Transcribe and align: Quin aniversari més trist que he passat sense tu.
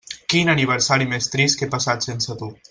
Quin 0.33 0.47
aniversari 0.53 1.07
més 1.11 1.29
trist 1.35 1.61
que 1.61 1.69
he 1.69 1.73
passat 1.77 2.09
sense 2.09 2.41
tu. 2.43 2.51